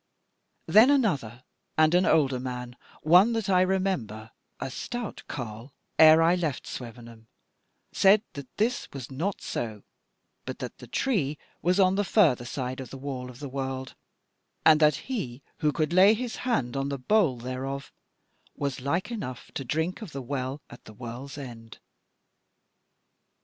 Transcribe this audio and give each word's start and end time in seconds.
Then 0.65 0.89
another 0.89 1.43
and 1.77 1.93
an 1.93 2.07
older 2.07 2.39
man, 2.39 2.75
one 3.03 3.33
that 3.33 3.51
I 3.51 3.61
remember 3.61 4.31
a 4.59 4.71
stout 4.71 5.21
carle 5.27 5.73
ere 5.99 6.23
I 6.23 6.33
left 6.33 6.65
Swevenham, 6.65 7.27
said 7.91 8.23
that 8.33 8.47
this 8.57 8.87
was 8.93 9.11
not 9.11 9.41
so, 9.43 9.83
but 10.43 10.57
that 10.57 10.79
the 10.79 10.87
Tree 10.87 11.37
was 11.61 11.79
on 11.79 11.97
the 11.97 12.03
further 12.03 12.45
side 12.45 12.79
of 12.79 12.89
the 12.89 12.97
Wall 12.97 13.29
of 13.29 13.37
the 13.39 13.47
World, 13.47 13.93
and 14.65 14.79
that 14.79 14.95
he 15.05 15.43
who 15.59 15.71
could 15.71 15.93
lay 15.93 16.15
his 16.15 16.37
hand 16.37 16.75
on 16.75 16.89
the 16.89 16.97
bole 16.97 17.37
thereof 17.37 17.93
was 18.55 18.81
like 18.81 19.11
enough 19.11 19.51
to 19.53 19.63
drink 19.63 20.01
of 20.01 20.13
the 20.13 20.21
Well 20.23 20.61
at 20.71 20.85
the 20.85 20.93
World's 20.93 21.37
End. 21.37 21.77